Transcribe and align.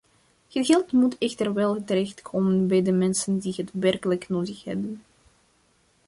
Het 0.51 0.65
geld 0.65 0.91
moet 0.91 1.17
echter 1.17 1.53
wel 1.53 1.83
terechtkomen 1.83 2.67
bij 2.67 2.81
de 2.81 2.91
mensen 2.91 3.37
die 3.37 3.53
het 3.57 3.69
werkelijk 3.73 4.29
nodig 4.29 4.63
hebben. 4.63 5.01